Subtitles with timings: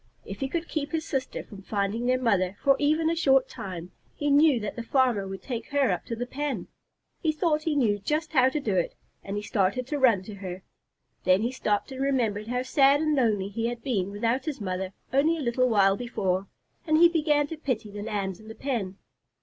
[0.25, 3.91] If he could keep his sister from finding their mother for even a short time,
[4.15, 6.69] he knew that the farmer would take her up to the pen.
[7.21, 10.33] He thought he knew just how to do it, and he started to run to
[10.37, 10.63] her.
[11.23, 14.93] Then he stopped and remembered how sad and lonely he had been without his mother
[15.13, 16.47] only a little while before,
[16.87, 18.97] and he began to pity the Lambs in the pen.